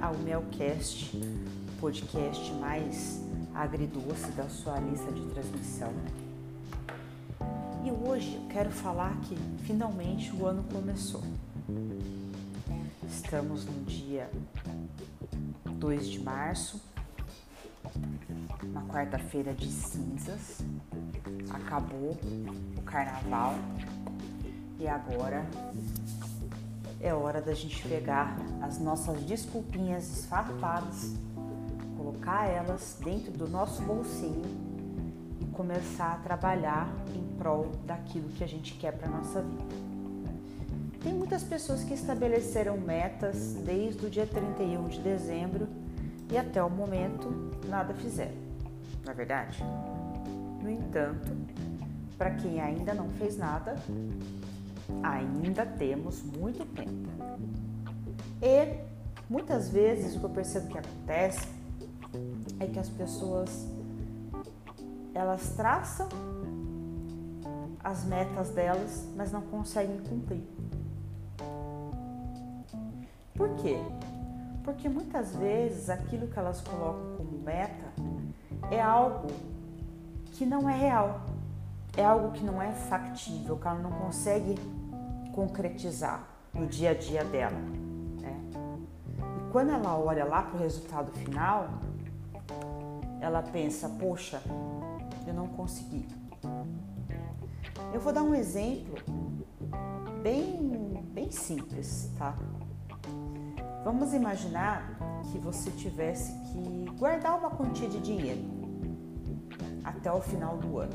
ao 0.00 0.16
Melcast, 0.18 1.10
podcast 1.80 2.52
mais 2.54 3.22
agridoce 3.54 4.30
da 4.32 4.48
sua 4.48 4.78
lista 4.78 5.10
de 5.12 5.22
transmissão. 5.30 5.92
E 7.84 7.90
hoje 7.90 8.34
eu 8.34 8.48
quero 8.48 8.70
falar 8.70 9.14
que 9.20 9.36
finalmente 9.64 10.34
o 10.34 10.46
ano 10.46 10.64
começou. 10.72 11.22
Estamos 13.06 13.64
no 13.66 13.84
dia 13.84 14.30
2 15.66 16.08
de 16.08 16.20
março, 16.20 16.80
uma 18.62 18.82
quarta-feira 18.86 19.52
de 19.52 19.70
cinzas. 19.70 20.60
Acabou 21.50 22.18
o 22.78 22.82
carnaval 22.82 23.54
e 24.78 24.88
agora 24.88 25.46
é 27.04 27.12
hora 27.12 27.42
da 27.42 27.52
gente 27.52 27.86
pegar 27.86 28.34
as 28.62 28.78
nossas 28.78 29.20
desculpinhas 29.24 30.20
esfarpadas, 30.20 31.12
colocar 31.98 32.46
elas 32.46 32.96
dentro 33.04 33.30
do 33.30 33.46
nosso 33.46 33.82
bolsinho 33.82 34.42
e 35.38 35.44
começar 35.52 36.14
a 36.14 36.16
trabalhar 36.16 36.88
em 37.14 37.36
prol 37.36 37.70
daquilo 37.84 38.30
que 38.30 38.42
a 38.42 38.46
gente 38.48 38.72
quer 38.76 38.92
para 38.92 39.06
nossa 39.06 39.42
vida. 39.42 39.74
Tem 41.02 41.12
muitas 41.12 41.42
pessoas 41.42 41.84
que 41.84 41.92
estabeleceram 41.92 42.78
metas 42.78 43.52
desde 43.52 44.06
o 44.06 44.08
dia 44.08 44.26
31 44.26 44.88
de 44.88 45.00
dezembro 45.00 45.68
e 46.32 46.38
até 46.38 46.64
o 46.64 46.70
momento 46.70 47.28
nada 47.68 47.92
fizeram, 47.92 48.32
não 49.04 49.12
é 49.12 49.14
verdade? 49.14 49.62
No 50.62 50.70
entanto, 50.70 51.36
para 52.16 52.30
quem 52.30 52.62
ainda 52.62 52.94
não 52.94 53.10
fez 53.10 53.36
nada, 53.36 53.76
ainda 55.02 55.64
temos 55.64 56.22
muito 56.22 56.64
tempo. 56.74 57.08
E 58.42 58.78
muitas 59.28 59.68
vezes 59.68 60.16
o 60.16 60.20
que 60.20 60.24
eu 60.24 60.30
percebo 60.30 60.68
que 60.68 60.78
acontece 60.78 61.48
é 62.60 62.66
que 62.66 62.78
as 62.78 62.88
pessoas 62.88 63.66
elas 65.14 65.50
traçam 65.50 66.08
as 67.82 68.04
metas 68.04 68.50
delas, 68.50 69.06
mas 69.14 69.30
não 69.30 69.42
conseguem 69.42 69.98
cumprir. 70.00 70.42
Por 73.34 73.54
quê? 73.56 73.78
Porque 74.64 74.88
muitas 74.88 75.36
vezes 75.36 75.90
aquilo 75.90 76.26
que 76.26 76.38
elas 76.38 76.62
colocam 76.62 77.16
como 77.16 77.38
meta 77.44 77.92
é 78.70 78.80
algo 78.80 79.28
que 80.32 80.46
não 80.46 80.68
é 80.68 80.76
real, 80.76 81.20
é 81.96 82.04
algo 82.04 82.32
que 82.32 82.42
não 82.42 82.60
é 82.60 82.72
factível, 82.72 83.56
que 83.56 83.68
ela 83.68 83.78
não 83.78 83.92
consegue 83.92 84.58
concretizar 85.34 86.26
no 86.52 86.66
dia 86.66 86.90
a 86.90 86.94
dia 86.94 87.24
dela. 87.24 87.58
Né? 88.20 88.40
E 89.38 89.52
quando 89.52 89.70
ela 89.70 89.98
olha 89.98 90.24
lá 90.24 90.42
para 90.42 90.56
o 90.56 90.60
resultado 90.60 91.10
final, 91.12 91.68
ela 93.20 93.42
pensa: 93.42 93.88
poxa, 93.88 94.40
eu 95.26 95.34
não 95.34 95.48
consegui. 95.48 96.06
Eu 97.92 98.00
vou 98.00 98.12
dar 98.12 98.22
um 98.22 98.34
exemplo 98.34 98.96
bem, 100.22 101.02
bem 101.12 101.30
simples, 101.30 102.10
tá? 102.18 102.34
Vamos 103.84 104.14
imaginar 104.14 104.98
que 105.30 105.38
você 105.38 105.70
tivesse 105.72 106.32
que 106.32 106.90
guardar 106.98 107.38
uma 107.38 107.50
quantia 107.50 107.88
de 107.88 108.00
dinheiro 108.00 108.42
até 109.84 110.10
o 110.10 110.20
final 110.20 110.56
do 110.56 110.78
ano. 110.78 110.94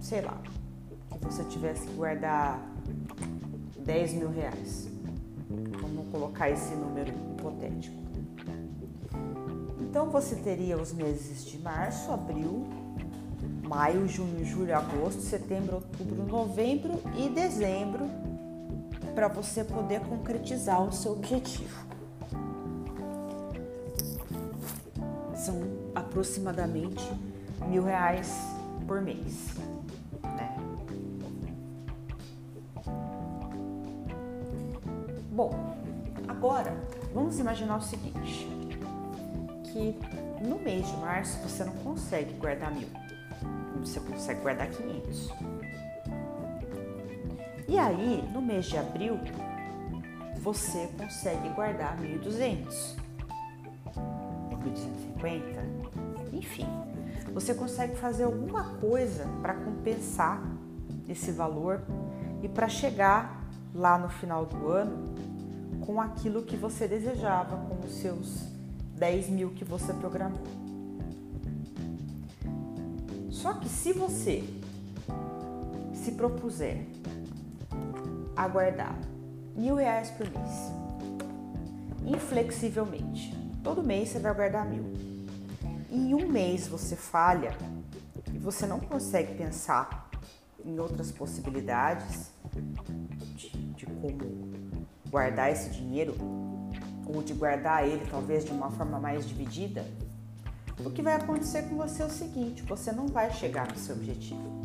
Sei 0.00 0.20
lá, 0.20 0.40
que 1.10 1.24
você 1.24 1.44
tivesse 1.44 1.86
que 1.86 1.94
guardar 1.94 2.75
10 3.86 4.12
mil 4.14 4.30
reais. 4.30 4.88
Vamos 5.80 6.10
colocar 6.10 6.50
esse 6.50 6.74
número 6.74 7.08
hipotético. 7.08 7.96
Então 9.80 10.10
você 10.10 10.36
teria 10.36 10.76
os 10.76 10.92
meses 10.92 11.46
de 11.46 11.58
março, 11.58 12.10
abril, 12.12 12.66
maio, 13.66 14.06
junho, 14.06 14.44
julho, 14.44 14.76
agosto, 14.76 15.22
setembro, 15.22 15.76
outubro, 15.76 16.26
novembro 16.26 17.00
e 17.16 17.30
dezembro 17.30 18.06
para 19.14 19.28
você 19.28 19.64
poder 19.64 20.00
concretizar 20.00 20.82
o 20.82 20.92
seu 20.92 21.12
objetivo. 21.12 21.86
são 25.46 25.62
aproximadamente 25.94 27.08
mil 27.68 27.84
reais 27.84 28.34
por 28.86 29.00
mês. 29.00 29.54
Bom, 35.36 35.52
agora 36.26 36.74
vamos 37.12 37.38
imaginar 37.38 37.76
o 37.76 37.82
seguinte: 37.82 38.48
que 39.64 39.94
no 40.48 40.58
mês 40.58 40.86
de 40.86 40.96
março 40.96 41.38
você 41.40 41.62
não 41.62 41.74
consegue 41.74 42.32
guardar 42.36 42.72
mil, 42.72 42.88
você 43.78 44.00
consegue 44.00 44.40
guardar 44.40 44.70
500. 44.70 45.30
E 47.68 47.78
aí, 47.78 48.26
no 48.32 48.40
mês 48.40 48.64
de 48.64 48.78
abril, 48.78 49.20
você 50.38 50.88
consegue 50.96 51.50
guardar 51.50 51.98
1.200. 51.98 52.96
1.250, 53.92 56.32
enfim, 56.32 56.66
você 57.34 57.54
consegue 57.54 57.94
fazer 57.96 58.24
alguma 58.24 58.72
coisa 58.76 59.26
para 59.42 59.52
compensar 59.52 60.42
esse 61.06 61.30
valor 61.30 61.82
e 62.42 62.48
para 62.48 62.70
chegar 62.70 63.45
lá 63.76 63.98
no 63.98 64.08
final 64.08 64.46
do 64.46 64.68
ano 64.68 65.14
com 65.84 66.00
aquilo 66.00 66.42
que 66.42 66.56
você 66.56 66.88
desejava, 66.88 67.56
com 67.68 67.86
os 67.86 67.94
seus 67.94 68.42
10 68.96 69.28
mil 69.28 69.50
que 69.50 69.64
você 69.64 69.92
programou. 69.92 70.42
Só 73.30 73.54
que 73.54 73.68
se 73.68 73.92
você 73.92 74.42
se 75.94 76.12
propuser 76.12 76.86
a 78.36 78.48
mil 79.54 79.74
reais 79.76 80.10
por 80.10 80.28
mês, 80.28 80.72
inflexivelmente, 82.04 83.36
Todo 83.66 83.82
mês 83.82 84.10
você 84.10 84.20
vai 84.20 84.32
guardar 84.32 84.64
mil. 84.64 84.84
E 85.90 85.96
em 85.96 86.14
um 86.14 86.28
mês 86.28 86.68
você 86.68 86.94
falha 86.94 87.50
e 88.32 88.38
você 88.38 88.64
não 88.64 88.78
consegue 88.78 89.34
pensar 89.34 90.08
em 90.64 90.78
outras 90.78 91.10
possibilidades 91.10 92.30
de, 92.52 92.60
de 92.60 93.15
como 94.00 94.56
guardar 95.10 95.50
esse 95.50 95.70
dinheiro 95.70 96.14
ou 97.06 97.22
de 97.22 97.32
guardar 97.34 97.86
ele 97.86 98.04
talvez 98.10 98.44
de 98.44 98.50
uma 98.50 98.70
forma 98.70 98.98
mais 98.98 99.26
dividida, 99.26 99.84
o 100.84 100.90
que 100.90 101.02
vai 101.02 101.14
acontecer 101.14 101.62
com 101.62 101.76
você 101.76 102.02
é 102.02 102.06
o 102.06 102.10
seguinte: 102.10 102.62
você 102.62 102.92
não 102.92 103.06
vai 103.06 103.32
chegar 103.32 103.68
no 103.68 103.78
seu 103.78 103.96
objetivo. 103.96 104.56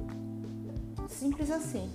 Simples 1.08 1.52
assim. 1.52 1.90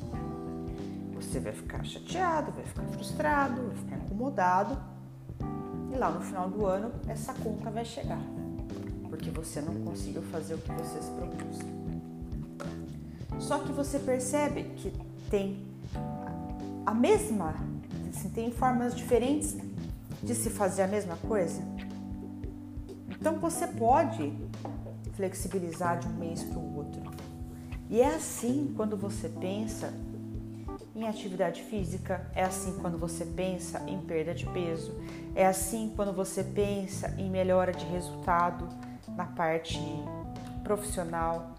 Você 1.15 1.41
vai 1.41 1.53
ficar 1.53 1.85
chateado, 1.85 2.53
vai 2.53 2.65
ficar 2.65 2.83
frustrado, 2.85 3.67
vai 3.69 3.77
ficar 3.77 3.97
incomodado 3.97 4.79
e 5.93 5.97
lá 5.97 6.11
no 6.11 6.21
final 6.21 6.51
do 6.51 6.67
ano 6.67 6.93
essa 7.09 7.33
conta 7.35 7.71
vai 7.71 7.85
chegar, 7.85 8.21
porque 9.09 9.31
você 9.31 9.61
não 9.61 9.75
conseguiu 9.83 10.23
fazer 10.23 10.55
o 10.55 10.59
que 10.59 10.73
você 10.73 11.01
se 11.01 11.11
propôs. 11.11 11.59
Só 13.39 13.59
que 13.59 13.73
você 13.73 13.99
percebe 13.99 14.65
que 14.77 14.93
tem 15.31 15.67
a 16.87 16.95
mesma, 16.95 17.57
assim, 18.09 18.31
tem 18.31 18.53
formas 18.53 18.95
diferentes 18.95 19.57
de 20.23 20.35
se 20.37 20.49
fazer 20.49 20.83
a 20.83 20.87
mesma 20.87 21.17
coisa. 21.17 21.61
Então 23.11 23.41
você 23.41 23.67
pode 23.67 24.33
flexibilizar 25.15 25.99
de 25.99 26.07
um 26.07 26.13
mês 26.13 26.45
para 26.45 26.59
o 26.59 26.77
outro. 26.77 27.03
E 27.91 28.01
é 28.01 28.15
assim 28.15 28.73
quando 28.77 28.97
você 28.97 29.29
pensa 29.29 29.93
em 30.95 31.09
atividade 31.09 31.63
física, 31.63 32.31
é 32.35 32.43
assim 32.43 32.79
quando 32.81 32.97
você 32.97 33.25
pensa 33.25 33.83
em 33.87 34.01
perda 34.01 34.33
de 34.33 34.47
peso, 34.47 34.95
é 35.35 35.45
assim 35.45 35.93
quando 35.95 36.13
você 36.13 36.43
pensa 36.43 37.15
em 37.19 37.29
melhora 37.29 37.73
de 37.73 37.85
resultado 37.87 38.69
na 39.09 39.25
parte 39.25 39.81
profissional, 40.63 41.55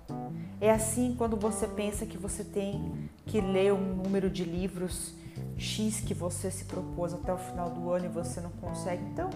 é 0.59 0.71
assim 0.71 1.15
quando 1.17 1.37
você 1.37 1.67
pensa 1.67 2.05
que 2.05 2.17
você 2.17 2.43
tem 2.43 3.09
que 3.25 3.39
ler 3.39 3.73
um 3.73 3.95
número 3.95 4.29
de 4.29 4.43
livros 4.43 5.13
X 5.57 5.99
que 5.99 6.13
você 6.13 6.49
se 6.49 6.65
propôs 6.65 7.13
até 7.13 7.31
o 7.33 7.37
final 7.37 7.69
do 7.69 7.91
ano 7.91 8.05
e 8.05 8.09
você 8.09 8.41
não 8.41 8.49
consegue. 8.51 9.03
Então, 9.03 9.29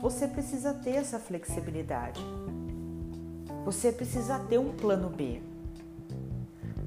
você 0.00 0.28
precisa 0.28 0.74
ter 0.74 0.96
essa 0.96 1.18
flexibilidade. 1.18 2.20
Você 3.64 3.90
precisa 3.90 4.38
ter 4.38 4.58
um 4.58 4.72
plano 4.72 5.08
B. 5.08 5.40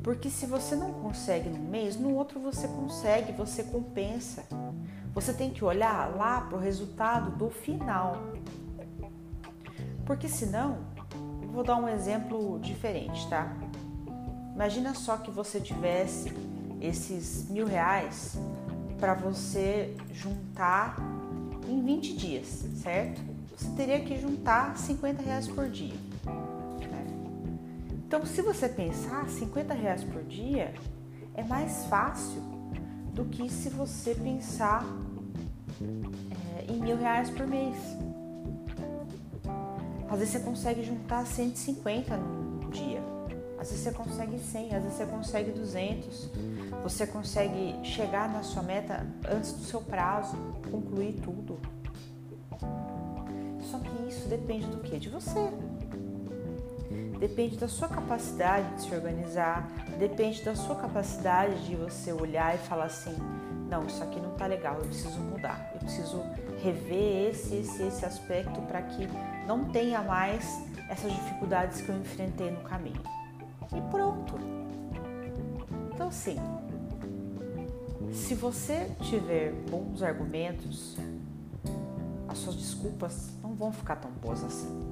Porque 0.04 0.30
se 0.30 0.46
você 0.46 0.76
não 0.76 0.94
consegue 0.94 1.50
no 1.50 1.60
mês, 1.60 1.98
no 1.98 2.14
outro 2.14 2.40
você 2.40 2.68
consegue, 2.68 3.34
você 3.34 3.64
compensa. 3.64 4.46
Você 5.14 5.34
tem 5.34 5.50
que 5.50 5.66
olhar 5.66 6.16
lá 6.16 6.42
para 6.42 6.58
o 6.58 6.62
resultado 6.62 7.32
do 7.32 7.50
final. 7.50 8.18
Porque 10.06 10.28
senão, 10.28 10.78
vou 11.52 11.64
dar 11.64 11.76
um 11.78 11.88
exemplo 11.88 12.60
diferente, 12.60 13.28
tá? 13.30 13.54
Imagina 14.54 14.94
só 14.94 15.18
que 15.18 15.32
você 15.32 15.60
tivesse 15.60 16.34
esses 16.82 17.50
mil 17.50 17.66
reais 17.66 18.38
para 19.00 19.14
você 19.14 19.96
juntar 20.14 20.98
em 21.68 21.82
20 21.82 22.16
dias, 22.16 22.66
certo? 22.82 23.22
Você 23.58 23.70
teria 23.76 24.00
que 24.00 24.18
juntar 24.18 24.78
50 24.78 25.22
reais 25.22 25.48
por 25.48 25.70
dia. 25.70 25.96
Né? 26.26 27.08
Então, 28.08 28.26
se 28.26 28.42
você 28.42 28.68
pensar 28.68 29.28
50 29.30 29.74
reais 29.74 30.04
por 30.04 30.24
dia, 30.24 30.74
é 31.34 31.44
mais 31.44 31.86
fácil 31.86 32.42
do 33.14 33.26
que 33.26 33.50
se 33.50 33.70
você 33.70 34.16
pensar 34.16 34.86
é, 35.82 36.72
em 36.72 36.80
mil 36.80 36.98
reais 36.98 37.30
por 37.30 37.46
mês. 37.46 37.76
Às 40.10 40.20
vezes 40.20 40.34
você 40.34 40.40
consegue 40.40 40.84
juntar 40.84 41.26
150 41.26 42.18
no 42.18 42.72
dia. 42.72 43.02
Às 43.60 43.70
vezes 43.70 43.84
você 43.84 43.92
consegue 43.92 44.40
100, 44.40 44.76
às 44.76 44.84
vezes 44.84 44.98
você 44.98 45.06
consegue 45.06 45.52
200. 45.52 46.30
Você 46.84 47.06
consegue 47.06 47.76
chegar 47.84 48.30
na 48.32 48.42
sua 48.42 48.64
meta 48.64 49.06
antes 49.30 49.52
do 49.52 49.64
seu 49.64 49.82
prazo, 49.82 50.36
concluir 50.72 51.14
tudo. 51.22 51.60
Só 53.62 53.78
que 53.80 54.10
isso 54.10 54.28
depende 54.28 54.66
do 54.68 54.80
que? 54.80 54.98
De 54.98 55.10
você. 55.10 55.52
Depende 57.20 57.58
da 57.58 57.68
sua 57.68 57.90
capacidade 57.90 58.76
de 58.76 58.84
se 58.84 58.96
organizar, 58.96 59.70
depende 60.00 60.42
da 60.42 60.56
sua 60.56 60.76
capacidade 60.76 61.66
de 61.66 61.76
você 61.76 62.14
olhar 62.14 62.56
e 62.56 62.58
falar 62.60 62.86
assim: 62.86 63.14
não, 63.70 63.86
isso 63.86 64.04
aqui 64.04 64.20
não 64.20 64.32
tá 64.32 64.48
legal, 64.48 64.76
eu 64.76 64.86
preciso 64.86 65.20
mudar, 65.20 65.72
eu 65.74 65.80
preciso 65.80 66.24
rever 66.62 67.30
esse, 67.30 67.56
esse, 67.56 67.84
esse 67.84 68.06
aspecto 68.06 68.60
para 68.64 68.82
que 68.82 69.08
não 69.48 69.66
tenha 69.66 70.02
mais 70.02 70.44
essas 70.90 71.12
dificuldades 71.12 71.82
que 71.82 71.90
eu 71.90 71.98
enfrentei 71.98 72.50
no 72.50 72.62
caminho. 72.62 73.02
E 73.76 73.82
pronto. 73.92 74.36
Então, 75.94 76.08
assim, 76.08 76.38
se 78.12 78.34
você 78.34 78.90
tiver 79.02 79.54
bons 79.70 80.02
argumentos, 80.02 80.98
as 82.28 82.40
suas 82.40 82.56
desculpas 82.56 83.30
não 83.42 83.54
vão 83.54 83.72
ficar 83.72 83.98
tão 83.98 84.12
boas 84.12 84.44
assim. 84.44 84.90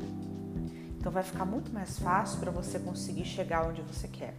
Então 0.99 1.11
vai 1.11 1.23
ficar 1.23 1.45
muito 1.45 1.71
mais 1.71 1.97
fácil 1.99 2.39
para 2.39 2.51
você 2.51 2.79
conseguir 2.79 3.25
chegar 3.25 3.67
onde 3.67 3.81
você 3.81 4.07
quer. 4.07 4.35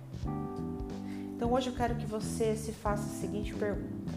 Então 1.34 1.52
hoje 1.52 1.70
eu 1.70 1.74
quero 1.74 1.94
que 1.94 2.04
você 2.04 2.56
se 2.56 2.72
faça 2.72 3.04
a 3.04 3.20
seguinte 3.20 3.54
pergunta: 3.54 4.12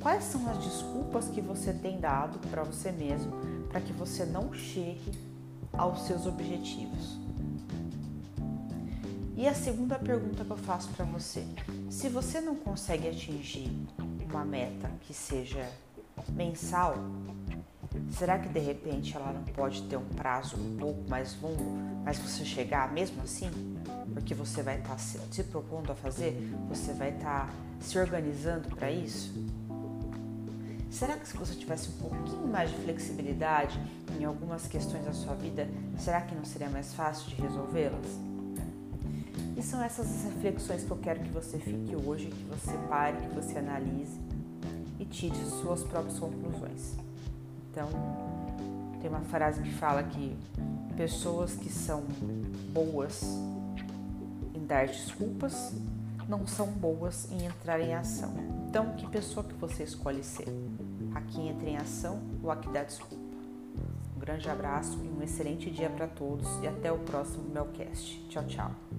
Quais 0.00 0.24
são 0.24 0.48
as 0.50 0.58
desculpas 0.58 1.28
que 1.28 1.40
você 1.40 1.72
tem 1.72 2.00
dado 2.00 2.38
para 2.48 2.62
você 2.62 2.92
mesmo 2.92 3.32
para 3.68 3.80
que 3.80 3.92
você 3.92 4.24
não 4.24 4.52
chegue 4.52 5.12
aos 5.72 6.02
seus 6.02 6.26
objetivos? 6.26 7.18
E 9.36 9.48
a 9.48 9.54
segunda 9.54 9.98
pergunta 9.98 10.44
que 10.44 10.50
eu 10.50 10.56
faço 10.56 10.88
para 10.90 11.04
você: 11.04 11.44
se 11.90 12.08
você 12.08 12.40
não 12.40 12.54
consegue 12.54 13.08
atingir 13.08 13.70
uma 14.30 14.44
meta 14.44 14.90
que 15.00 15.12
seja 15.12 15.68
mensal, 16.28 16.94
será 18.10 18.38
que 18.38 18.48
de 18.48 18.60
repente 18.60 19.16
ela 19.16 19.32
não 19.32 19.42
pode 19.44 19.82
ter 19.82 19.96
um 19.96 20.08
prazo 20.10 20.56
um 20.56 20.76
pouco 20.76 21.08
mais 21.08 21.36
longo, 21.40 21.78
mas 22.04 22.18
você 22.18 22.44
chegar 22.44 22.92
mesmo 22.92 23.22
assim? 23.22 23.50
Porque 24.22 24.34
você 24.34 24.62
vai 24.62 24.78
estar 24.78 24.90
tá 24.90 24.98
se, 24.98 25.42
propondo 25.42 25.90
a 25.90 25.96
fazer, 25.96 26.48
você 26.68 26.92
vai 26.92 27.10
estar 27.10 27.48
tá 27.48 27.52
se 27.80 27.98
organizando 27.98 28.68
para 28.76 28.88
isso? 28.88 29.34
Será 30.88 31.16
que 31.16 31.26
se 31.26 31.36
você 31.36 31.56
tivesse 31.56 31.88
um 31.88 32.08
pouquinho 32.08 32.46
mais 32.46 32.70
de 32.70 32.76
flexibilidade 32.76 33.80
em 34.16 34.24
algumas 34.24 34.68
questões 34.68 35.04
da 35.04 35.12
sua 35.12 35.34
vida, 35.34 35.66
será 35.98 36.20
que 36.20 36.36
não 36.36 36.44
seria 36.44 36.68
mais 36.70 36.94
fácil 36.94 37.30
de 37.30 37.42
resolvê-las? 37.42 38.06
E 39.56 39.62
são 39.62 39.82
essas 39.82 40.06
as 40.06 40.32
reflexões 40.34 40.84
que 40.84 40.90
eu 40.92 40.98
quero 40.98 41.18
que 41.18 41.30
você 41.30 41.58
fique 41.58 41.96
hoje, 41.96 42.26
que 42.26 42.44
você 42.44 42.78
pare, 42.88 43.16
que 43.26 43.34
você 43.34 43.58
analise 43.58 44.20
e 45.00 45.04
tire 45.04 45.34
suas 45.60 45.82
próprias 45.82 46.16
conclusões. 46.16 46.92
Então, 47.72 47.88
tem 49.00 49.10
uma 49.10 49.22
frase 49.22 49.60
que 49.62 49.72
fala 49.72 50.04
que 50.04 50.36
pessoas 50.96 51.54
que 51.54 51.68
são 51.68 52.04
boas 52.72 53.24
dar 54.72 54.86
desculpas 54.86 55.74
não 56.26 56.46
são 56.46 56.66
boas 56.66 57.30
em 57.30 57.44
entrar 57.44 57.78
em 57.78 57.94
ação. 57.94 58.32
Então, 58.66 58.94
que 58.94 59.06
pessoa 59.06 59.44
que 59.44 59.52
você 59.52 59.82
escolhe 59.82 60.24
ser? 60.24 60.48
A 61.14 61.20
que 61.20 61.46
entra 61.46 61.68
em 61.68 61.76
ação 61.76 62.22
ou 62.42 62.50
a 62.50 62.56
que 62.56 62.70
dá 62.70 62.82
desculpa? 62.82 63.22
Um 64.16 64.18
grande 64.18 64.48
abraço 64.48 64.98
e 65.04 65.08
um 65.08 65.22
excelente 65.22 65.70
dia 65.70 65.90
para 65.90 66.06
todos 66.06 66.48
e 66.62 66.66
até 66.66 66.90
o 66.90 66.98
próximo 67.00 67.50
Melcast. 67.52 68.26
Tchau, 68.30 68.44
tchau. 68.46 68.91